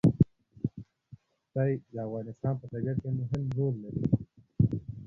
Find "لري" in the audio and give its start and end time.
3.83-4.03